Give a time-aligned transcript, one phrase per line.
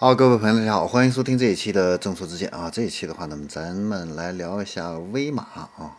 [0.00, 2.70] 好，各位朋友，大家好，欢迎收听这一期的正说之见啊。
[2.70, 5.98] 这一期的话呢，咱们来聊一下威马啊。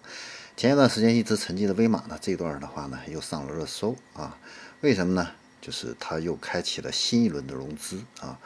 [0.57, 4.35] 前一段时间一直沉寂的威马呢，这段的话呢又上了热搜啊。
[4.79, 5.27] 为什么呢？
[5.61, 8.39] 就是它又开启了新一轮的融资啊。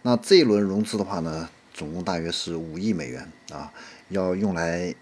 [0.00, 3.70] 那这一轮融资的话呢，总共大约是五亿美元啊，
[4.08, 4.94] 要用来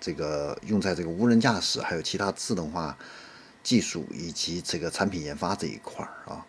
[0.00, 2.96] 这个用在这个无人驾驶，还有其他自动化
[3.64, 6.46] 技术以及这个产品研发这一块儿啊。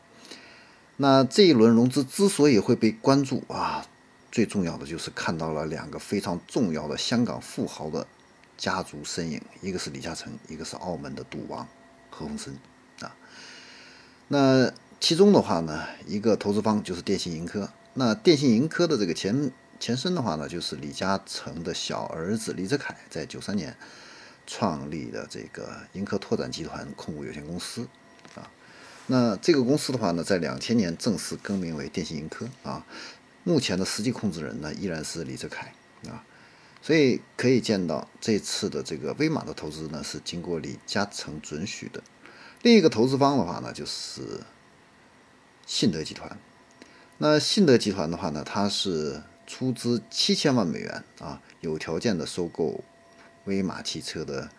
[0.97, 3.85] 那这一轮融资之所以会被关注啊，
[4.31, 8.05] 最重要的就是看到了两个非常重要的香港富豪的
[8.55, 11.67] 家族身影，一个是李嘉诚，一个是澳门的赌王
[12.11, 12.51] 何鸿燊
[13.03, 13.15] 啊。
[14.27, 17.69] 那其中的话呢，一个投资方就是电信盈科。
[17.95, 23.75] 那电信盈科的这个前前身的话呢，就是李嘉诚的小儿子李泽楷在九三年
[24.45, 27.87] 创立的这个盈科拓展集团控股有限公司。
[29.07, 32.85] 那这个公司的话呢，在两千年正式更名为电信盈科啊。
[33.43, 35.73] 目前的实际控制人呢，依然是李泽楷
[36.07, 36.23] 啊。
[36.81, 42.01] 所以可以见到，这次的这个威马的投资呢，是经过李嘉诚准许的。
[42.61, 44.41] 另一个投资方的话呢，就是
[45.65, 46.37] 信德集团。
[47.17, 52.83] 那信德集团的话呢，它是出资七千万美元啊，有条件的收购
[53.45, 54.49] 威马汽车的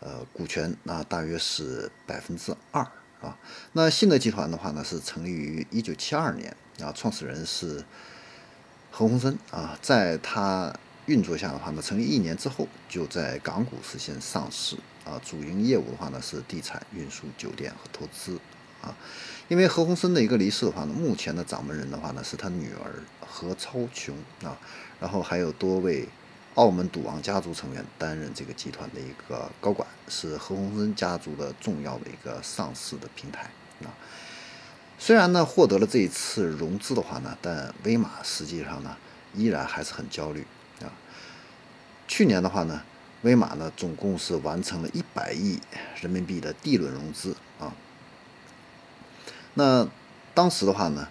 [0.00, 2.86] 呃股权，那大约是百分之二。
[3.20, 3.36] 啊，
[3.72, 7.84] 那信德集团的话呢，是成立于一九七二年啊，创始人是
[8.90, 10.72] 何鸿燊啊，在他
[11.06, 18.38] 运作下的话呢，成立一年之后就在港股实现上市啊，主营业务的话呢是地产、运输、酒店和投资
[18.82, 18.94] 啊。
[19.48, 24.56] 因为何鸿燊的一个离世的话呢，目前的掌门人的话呢是他女儿何超琼啊，
[25.00, 26.08] 然后还有多位。
[26.58, 33.44] 澳门赌王家族成员担任这个集团的一个高管，是何鸿燊家族的重要的一个上市的平台
[33.84, 33.94] 啊。
[34.98, 38.96] 虽然呢获得了这一次融资的话呢，但威马实际上呢
[39.34, 40.44] 依然还是很焦虑
[40.82, 40.90] 啊。
[42.08, 42.82] 去年的话呢，
[43.22, 45.60] 威马呢总共是完成了一百亿
[46.00, 47.72] 人民币的 D 轮融资啊。
[49.54, 49.86] 那
[50.34, 51.06] 当时的话呢，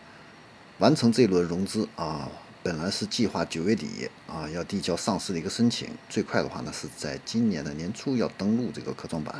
[0.79, 2.27] 完成这轮融资啊。
[2.67, 9.33] 本来是计划九月底啊要递交上市的一个申请，最快的话呢是在今年的年初要登陆这个科创板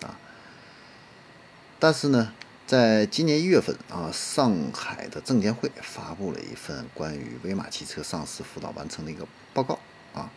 [0.00, 0.18] 啊。
[1.78, 2.32] 但是呢，
[2.66, 9.78] 在今年一月份啊，上海的证监会发布了一份关于威马汽车上市辅导完成的一个报告
[10.12, 10.28] 啊。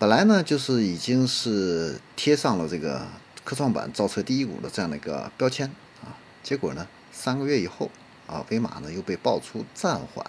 [0.00, 3.06] 本来呢就是已经是贴上了这个
[3.44, 5.68] 科创板造车第一股的这样的一个标签
[6.02, 7.88] 啊，结果呢三个月以后。
[8.30, 10.24] 啊，威马呢又被爆出暂缓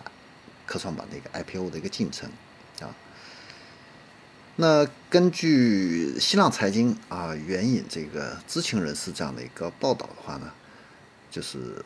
[0.65, 2.27] 科创板的一个 IPO 的一个进程
[2.79, 2.89] 啊。
[4.55, 10.51] 那根据新浪财经啊援引这个知情人士这样的一个报道的话呢，
[11.29, 11.85] 就是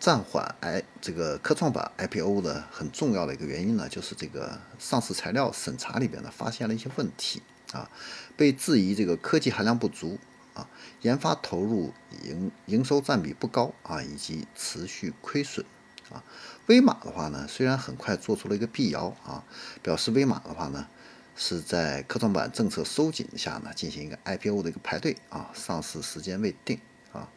[0.00, 7.40] 暂缓 I 这个科创板 IPO 的很重要的一个原因呢，就是这个上市材料审查里边呢发现了一些问题
[7.72, 7.88] 啊，
[8.36, 10.18] 被质疑这个科技含量不足。
[10.60, 10.68] 啊，
[11.00, 15.64] 研发投入营营收占比不高啊，以及持续亏损
[16.12, 16.22] 啊。
[16.66, 19.44] 威马的话呢，虽然很快做出了一个辟谣啊，
[19.82, 20.86] 表示威马的话呢
[21.34, 26.80] 是在科创板政策收紧下呢进行一个 IPO 的一个排队啊，上市时间未定
[27.12, 27.28] 啊。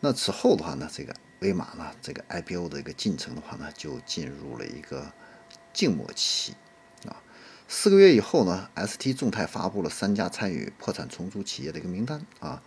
[0.00, 5.12] 那此后的话呢，这个威马呢这个 IPO 的一个进程的话呢，就进入了一个
[5.72, 6.54] 静默期。
[7.70, 12.62] 四个月以后呢，ST 众泰发布了三家参与破产重组企业的一个名单啊，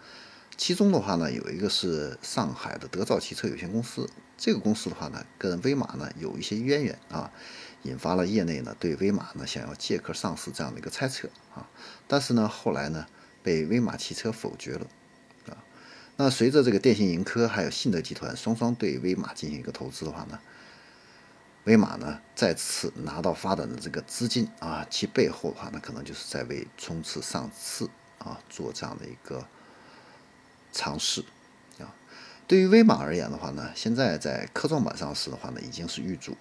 [0.56, 4.08] 其中的话呢，有一个是上海的德兆汽车有限公司，
[4.38, 7.32] 这个公司的话呢，跟威马呢有一些渊源啊，
[7.82, 11.68] 引发了业内呢对威马呢想要借壳上市这样的一个猜测啊，
[12.08, 13.08] 但是呢，后来呢
[13.42, 14.86] 被威马汽车否决了
[15.48, 15.58] 啊。
[16.18, 20.40] 那随着这个电信盈科还有信德集团双双对威马进行一个投资的话呢。
[21.66, 29.46] 威马呢再次拿到发展的这个资金啊，其背后的话呢，可能就是在为冲刺上市啊做这样的一个
[30.72, 31.24] 尝试
[31.80, 31.94] 啊。
[32.48, 36.36] 对于威马而言的话呢，现在在科创板上市的话呢，已经是预祝，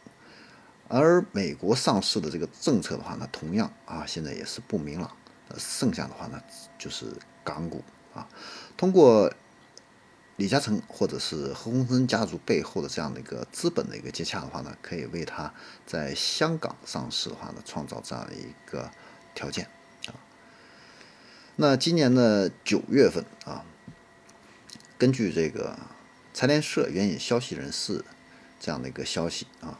[0.89, 5.11] 而美国上市的这个政策的话呢，同样啊现在也是不明朗。
[5.59, 6.41] 剩下的话呢，
[6.79, 7.07] 就是
[7.45, 7.85] 港股
[8.15, 8.27] 啊，
[8.77, 9.31] 通过。
[10.41, 15.53] 李嘉诚或者是何鸿燊家族背后的这样的一个资本的一个接洽的话呢，可以为他
[15.87, 18.91] 在香港上市的话呢，创造这样的一个
[19.35, 19.67] 条件
[20.07, 20.17] 啊。
[21.57, 23.67] 那今年的九月份啊，
[24.97, 25.79] 根据这个
[26.33, 28.03] 财联社援引消息人士
[28.59, 29.79] 这样的一个消息啊，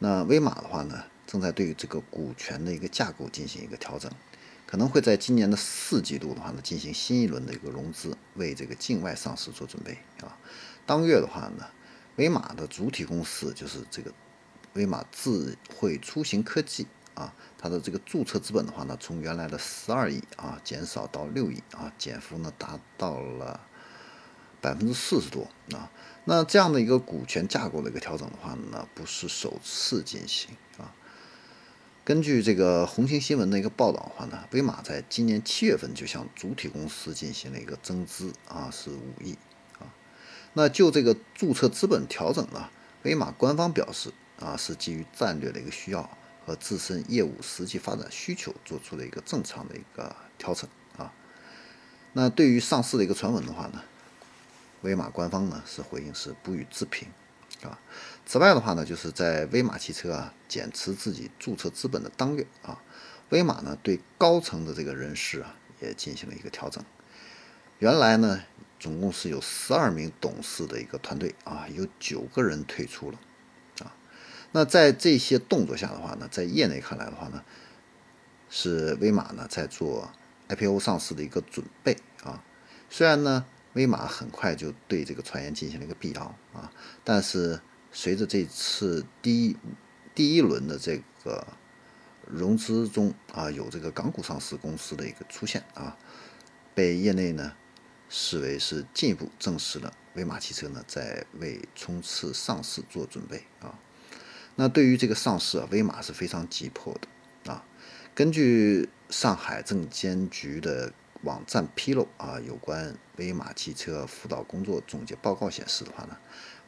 [0.00, 4.12] 那威马的话呢，正在对这个股权的一个架构进行一个调整。
[4.66, 10.36] 可能会在今年的四季度的话呢，进行新一轮的一个融资，为这个境外上市做准备啊。
[10.86, 11.66] 当月的话呢，
[12.16, 14.12] 威马的主体公司就是这个
[14.72, 23.60] 威马智慧出行科技啊，它的这个注册资本的话呢，从原来的十二亿啊减少到六亿啊，减幅呢达到了
[24.60, 25.90] 百分之四十多啊。
[26.24, 30.56] 那这样的一个股权架构的一个调整的话呢，不是首次进行。
[32.04, 39.38] 根据这个红星新闻的一个报道的话呢，威马在今年七月份就向主体公司进行了一个增资啊，是五亿
[39.78, 39.88] 啊。
[40.52, 42.68] 那就这个注册资本调整呢，
[43.04, 46.10] 威马官方表示啊，是基于战略的一个需要
[46.44, 50.68] 和自身业务实际发展需求做出的一个正常的一个调整
[50.98, 51.10] 啊。
[52.12, 53.82] 那对于上市的一个传闻的话呢，
[54.82, 57.08] 威马官方呢是回应是不予置评。
[57.62, 57.78] 啊，
[58.26, 62.82] 此外的话呢，就是在威马汽车啊减持自己注册资本的当月啊，
[63.30, 66.82] 威马呢对高层的这个人事啊也进行了一个调整。
[67.78, 68.42] 原来呢，
[68.80, 73.18] 总共是有十二名董事的一个团队啊，有九个人退出了
[73.80, 73.94] 啊。
[74.52, 77.42] 那在这些动作下的话呢，在业内看来的话呢，
[78.48, 80.10] 是威马呢在做
[80.48, 82.42] IPO 上市的一个准备啊。
[82.90, 83.44] 虽然呢。
[83.74, 86.70] 威马很快就对这个传言进行了一个辟谣啊，
[87.02, 87.60] 但是
[87.94, 89.56] 随着这次第一
[90.14, 91.46] 第一轮的这个
[92.26, 95.96] 融资中啊，有这个港股上市公司的一个出现啊，
[96.74, 97.52] 被业内呢
[98.10, 103.78] 视为是进一步证实了威马汽车呢在为冲刺上市做准备啊。
[104.56, 107.64] 那对于这个上市啊，威马是非常急迫的啊。
[108.12, 110.92] 根据上海证监局的。
[111.22, 116.18] 网站披露啊，有关威马汽车辅导工作总结报告显示的话呢，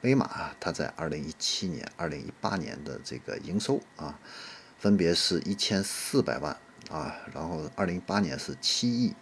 [0.02, 4.19] 威马啊，它在二零一七年、二零一八年的这个营收啊，
[4.78, 6.56] 分别是一千四百万
[6.90, 9.14] 啊，然后二零一八年是七亿，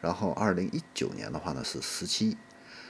[0.00, 2.36] 然后二零一九年的话呢是十七亿。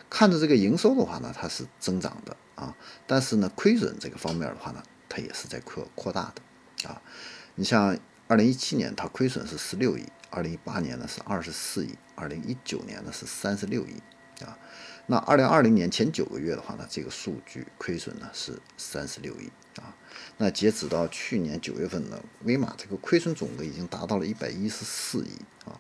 [0.09, 2.77] 看着这个营收的话呢，它是增长的啊，
[3.07, 7.03] 但是呢，亏损这个方面的话呢，它也是在扩扩大的啊。
[7.57, 7.99] 你像
[8.29, 10.05] 二零一七年它亏损是十六亿。
[10.31, 14.03] 二零一八年呢是二十四亿，二零一九年呢是三十六亿
[14.45, 14.59] 啊。
[15.07, 19.95] 那二零二零年前九个月的话呢，这个数据亏损呢是三十六亿啊。
[20.39, 25.79] 那截止到去年九月份呢，威马这个亏损总额已经达到了一百一十四亿啊。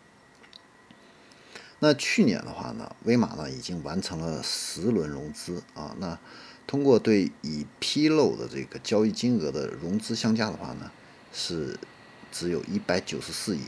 [1.78, 5.96] 那去年的话呢，威马呢已经完成了十轮融资啊。
[5.98, 6.18] 那
[6.66, 10.90] 通过对已披露的这个交易金额的融资相加的话呢，
[11.32, 11.78] 是
[12.30, 13.62] 只有一百九十四亿。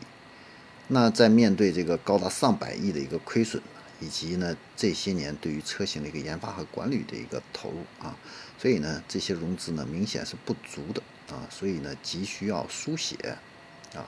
[0.88, 3.62] 那在面对这个高达上百亿的一个亏损，
[4.00, 8.16] 以及呢这些年对于车型的一个研发和管理的一个投入啊，
[8.58, 11.02] 所以呢这些融资呢明显是不足的
[11.34, 13.38] 啊，所以呢急需要输血
[13.94, 14.04] 啊。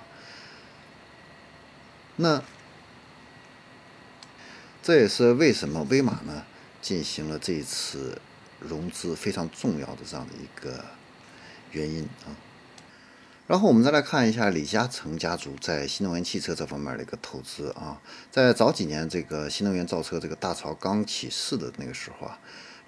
[2.16, 2.42] 那
[4.82, 6.44] 这也是为什么威马呢
[6.82, 8.20] 进行了这一次
[8.60, 10.84] 融资非常重要的这样的一个
[11.72, 12.36] 原因啊。
[13.48, 17.98] 然后我们再来看一下李嘉诚家族在新能源汽车这方面的一个投资啊，
[18.30, 22.38] 在早几年这个新能源造车这个大潮刚起势的那个时候啊，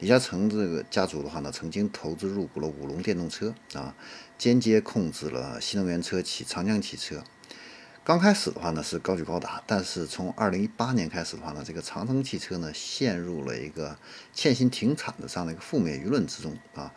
[0.00, 3.94] 李嘉诚这个家族的话呢，曾经投资入股了五龙电动车啊，
[4.36, 7.24] 间接控制了新能源车企长江汽车。
[8.04, 13.96] 刚开始的话呢是高举高打，但是从二零一八年开始的话呢，这个长城汽车呢陷入了一个
[14.34, 16.92] 欠薪停产的这样的一个负面舆论之中啊。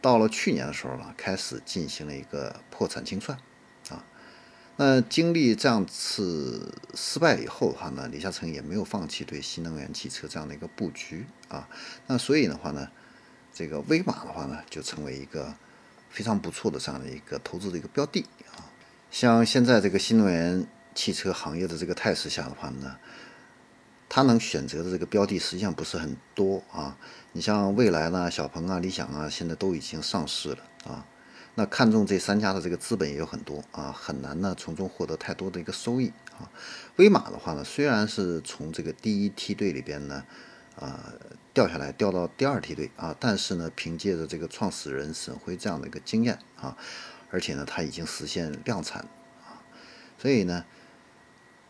[0.00, 3.38] 到了去年的时候呢，开始进行了一个破产清算，
[3.88, 4.04] 啊，
[4.76, 11.68] 那经历这样次失败以后的话呢，李嘉诚也没有放弃对新能源汽车这样的一个布局啊，
[12.06, 12.88] 那所以的话呢，
[13.52, 15.54] 这个威马的话呢，就成为一个
[16.08, 18.24] 非常不错的这样的一个投资的一个标的
[18.56, 18.64] 啊，
[19.10, 22.96] 像现在这个新能源汽车行业的这个态势下的话呢。
[24.12, 26.98] 他能选择的这个标的实际上不是很多啊，
[27.30, 31.06] 你像蔚来呢、小鹏啊、理想啊，现在都已经上市了啊。
[31.54, 36.50] 那看中这三家的这个资本也有很多啊，很难呢从中获得太多的一个收益啊。
[36.96, 40.24] 威马的话呢，虽然是从这个第一梯队里边呢
[40.74, 41.14] 啊
[41.54, 46.76] 掉下来，掉到第二梯队啊，但是呢，凭借着这个创始人沈辉这样的一个经验啊，
[47.30, 49.02] 而且呢，他已经实现量产
[49.46, 49.62] 啊，
[50.18, 50.64] 所以呢。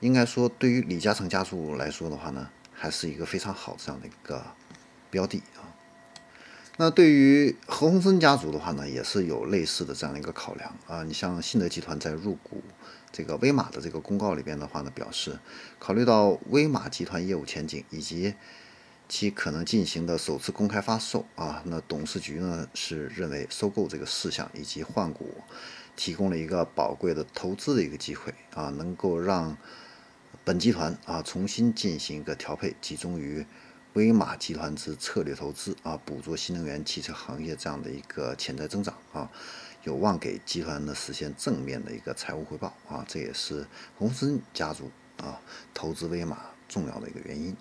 [0.00, 4.42] 应该说，对于李嘉诚家族来说的话呢，还是一个非常好的这样的一个
[5.10, 5.68] 标的啊。
[6.78, 11.02] 那对于何鸿燊家族的话呢，也是有类似的这样的一个考量啊。
[11.02, 12.62] 你像信德集团在入股
[13.12, 15.38] 这个威马的这个公告里边的话呢，表示
[15.78, 18.34] 考虑到威马集团业务前景以及
[19.06, 25.34] 其可能进行的首次公开发售啊，那董事局呢是认为收购这个事项以及换股
[25.96, 29.58] 提供了一个宝贵的投资的一个机会啊，能够让
[30.50, 33.46] 本集团啊重新进行一个调配，集中于
[33.92, 39.30] 威马集团之策略投资啊，捕捉新能源汽车行业这样的一个潜在增长啊，
[39.84, 43.64] 有望给集团呢实现正面的一个财务回报啊，这也是
[43.96, 45.40] 洪森家族啊
[45.72, 46.38] 投资威马
[46.68, 47.56] 重要的一个原因。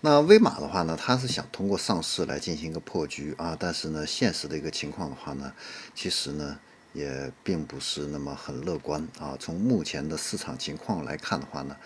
[0.00, 5.52] 那威马的话呢，它是想通过上市来进行一个破局啊，但是呢，现实的一个情况的话呢，
[5.94, 6.58] 其实呢。
[6.92, 9.36] 也并不是那么很乐观啊。
[9.38, 11.76] 从目前的市场情况来看的话呢，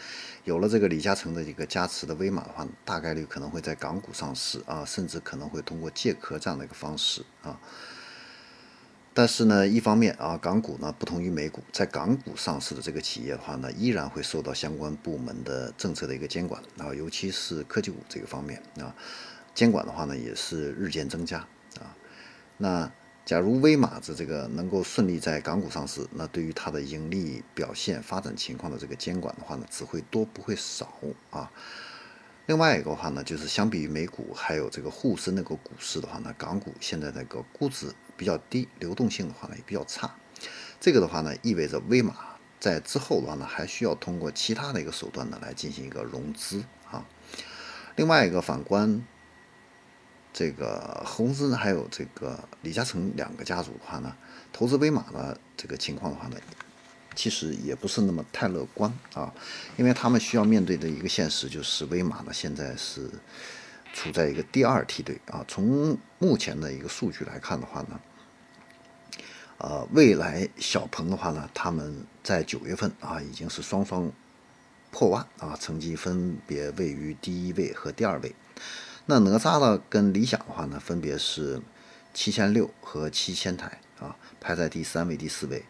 [0.45, 7.59] 有了这个李嘉诚的一个加持的威马的话，大概率可能会在港股上市啊，甚至可能会通过借壳这样的一个方式啊。
[9.17, 18.93] 但是呢，一方面啊，港股呢不同于美股，在港股上市的这个企业的话呢，依然会受到相关部门的政策的一个监管啊，尤其是科技股这个方面啊，
[19.55, 21.39] 监管的话呢也是日渐增加
[21.79, 21.95] 啊。
[22.57, 22.91] 那
[23.25, 30.93] 假如威马的这个能够顺利在港股上市，那对于它的盈利表现、发展情况的这个监管的话呢，只会多不会少
[31.31, 31.51] 啊。
[32.45, 40.15] 另外一个话呢，就是相比于美股还有这个沪深那个股市的话呢，港股现在那个估值比较低，流动性的话呢也比较差。
[40.79, 42.15] 这个的话呢，意味着威马
[42.61, 47.07] 在之后的话呢，还需要通过其他的一个手段呢来进行一个融资啊。
[47.97, 49.03] 另外一个反观。
[50.35, 54.15] 这个何鸿燊还有这个李嘉诚两个家族的话呢，
[54.53, 56.37] 投资威马的这个情况的话呢，
[57.15, 59.33] 其实也不是那么太乐观啊，
[59.77, 63.09] 因为他们需要面对的一个现实就是威马呢现在是
[63.93, 65.45] 处在一个第二梯队啊。
[65.47, 68.01] 从目前的一个数据来看的话呢，
[69.59, 74.11] 呃，未来小鹏的话呢，他们在九月份啊已经是双双
[74.91, 78.35] 破万啊，成绩分别位于第一位和第二位。
[79.07, 79.83] 那哪吒呢？
[79.91, 81.61] 跟理想的话呢，分别是
[82.15, 85.63] 七千六和七千台啊，排在第三位、第四位。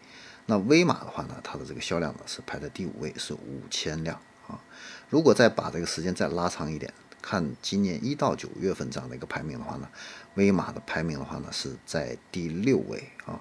[0.47, 4.63] 那威马的话呢，它的这个销量呢是排在第五位，是五千辆啊。
[5.09, 9.89] 如果再把这个时间再拉长一点，看今年一到九月份这样的一个排名的话呢，
[10.35, 13.41] 威马的排名的话呢是在第六位啊。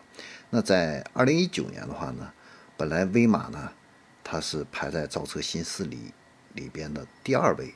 [0.49, 2.33] 那在二零一九年的话呢，
[2.75, 3.69] 本来威马呢
[4.23, 6.11] 它是排在造车新势力
[6.55, 7.75] 里边的第二位。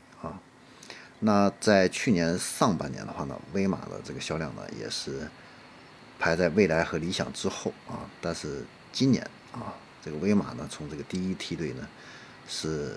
[1.19, 5.27] 那在去年上半年的话呢，威马的这个销量呢也是
[6.19, 8.05] 排在蔚来和理想之后啊。
[8.21, 9.73] 但是今年啊，
[10.05, 11.87] 这个威马呢从这个第一梯队呢
[12.47, 12.95] 是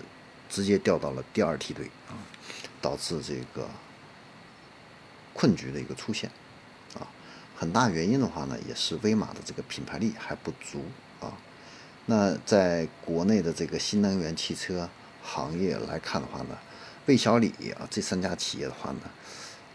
[0.51, 2.13] 直接掉到了第二梯队啊，
[2.83, 3.67] 导致这个
[5.33, 6.31] 困局的一个出现
[6.99, 7.09] 啊。
[7.57, 10.85] 很大原因的话呢，也是威马的这个品牌力还不足
[11.21, 11.33] 啊。
[12.05, 14.91] 那在国内的这个新能源汽车
[15.23, 16.59] 行业来看的话呢。
[17.07, 19.01] 魏小李啊，这三家企业的话呢，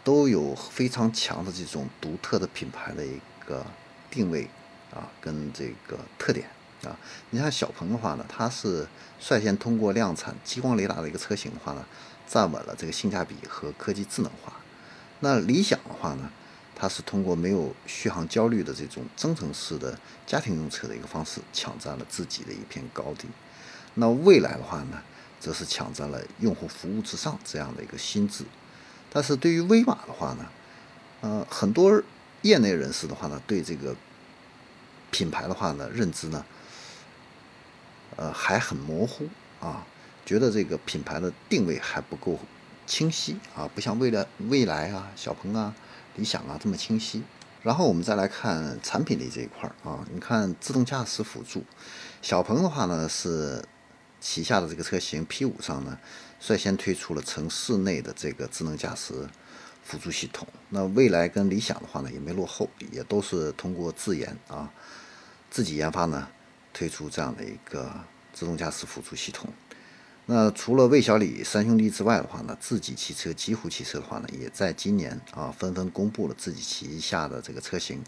[0.02, 3.66] 都有非常强的这种独特的品牌的一个
[4.10, 4.48] 定位
[4.94, 6.48] 啊，跟这个特点
[6.84, 6.96] 啊。
[7.30, 8.86] 你像小鹏的话呢，它是
[9.18, 11.84] 率先通过量产激光雷达的一个车型的话呢，
[12.26, 14.52] 站稳了这个性价比和科技智能化。
[15.20, 16.30] 那理想的话呢，
[16.74, 23.26] 它是通过没有续航焦虑的这种增程式的家庭用车的一个方式，抢占了自己的一片高地。
[23.94, 25.02] 那未来的话呢？
[25.38, 28.44] 则是抢占了用户服务之上这样的一个心智，
[29.12, 30.46] 但是对于威马的话呢，
[31.20, 32.02] 呃，很多
[32.42, 33.94] 业内人士的话呢，对这个
[35.10, 36.44] 品牌的话呢，认知呢，
[38.16, 39.28] 呃，还很模糊
[39.60, 39.86] 啊，
[40.24, 42.38] 觉得这个品牌的定位还不够
[42.86, 45.74] 清晰啊，不像未来未来啊、小鹏啊、
[46.16, 47.22] 理想啊这么清晰。
[47.62, 51.62] 然后我们再来看产品力这一块儿啊，你看自动驾驶辅助，
[52.22, 53.62] 小鹏的话呢是。
[54.20, 55.98] 旗下的这个车型 P5 上呢，
[56.40, 59.28] 率先推出了城市内的这个智能驾驶
[59.84, 60.46] 辅助系统。
[60.70, 64.72] 那未来跟理想的话呢，也没落后，也都是通过自研啊，
[65.50, 66.28] 自己研发呢，
[66.72, 67.92] 推出这样的一个
[68.32, 69.48] 自动驾驶辅助系统。
[70.28, 78.02] 那除了魏小李三兄弟之外的话呢，自己汽车、极狐汽车的话呢，也在今年啊，纷纷公布了自己旗下的这个车型。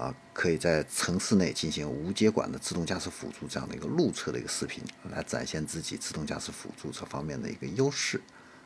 [0.00, 8.18] 啊，可以在城市内进行无接管的自动驾驶辅助这样的一个路测的一个视频，来展现自己自动驾驶辅助这方面的一个优势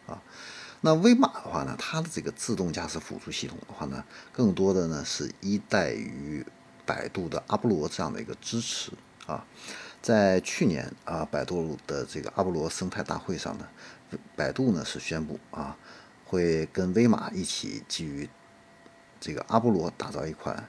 [0.07, 0.23] 啊。
[0.83, 6.47] 那威马的话呢，它的这个自动驾驶辅助系统的话呢，更多的呢是依赖于
[6.87, 8.93] 百度的阿波罗这样的一个支持
[9.27, 9.45] 啊。
[10.01, 13.69] 在去年啊，百度的这个阿波罗生态大会上呢，
[14.37, 15.77] 百度呢是宣布啊，
[16.25, 18.29] 会跟威马一起基于
[19.19, 20.69] 这个阿波罗打造一款。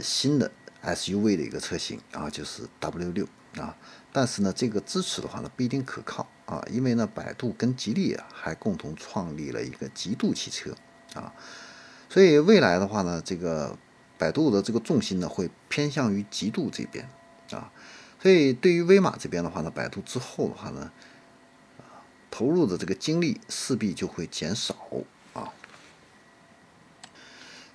[0.00, 0.52] 新的
[0.84, 3.76] SUV 的一个车型啊，就是 W 六啊，
[4.12, 10.74] 但是呢，这个支持的话呢不一定可靠啊，因为呢，百度跟吉利啊还共同创立了一个极度汽车
[11.14, 11.32] 啊，
[12.08, 13.76] 所以未来的话呢，这个
[14.16, 17.08] 百度的这个重心呢会偏向于极度这边
[17.50, 17.70] 啊，
[18.20, 20.92] 所以对于威马这边的话呢，百度之后的话呢，
[21.78, 24.74] 啊，投入的这个精力势必就会减少
[25.34, 25.52] 啊。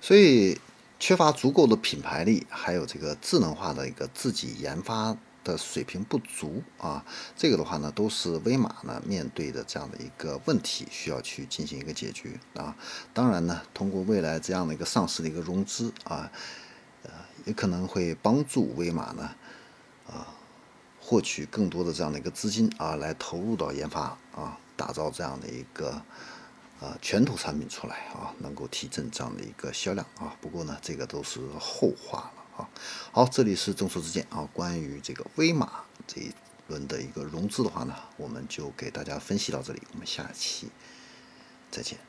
[0.00, 0.58] 所以
[0.98, 7.04] 缺乏足够的品牌力，还有这个智能化的一个自己研发的水平不足啊，
[7.36, 12.76] 这个的话呢，都是威马呢面对的这样的一个问题，需要去进行一个解决啊。
[13.14, 16.30] 当然呢，通过未来这样的一个上市的一个融资啊，
[17.04, 17.10] 呃，
[17.44, 19.30] 也可能会帮助威马呢
[20.08, 20.26] 啊
[21.00, 26.02] 获取更多的这样的一个资金啊，来投入到研发啊，打造这样的一个。
[26.80, 30.36] 啊，拳头产品出来啊，能够提振这样的一个销量啊。
[30.40, 32.68] 不过呢，这个都是后话了啊。
[33.12, 34.48] 好，这里是众说之见啊。
[34.52, 36.32] 关于这个威马这一
[36.68, 39.82] 轮的一个融资的话呢，我们就给大家分析到这里。
[39.92, 40.68] 我们下期
[41.70, 42.07] 再见。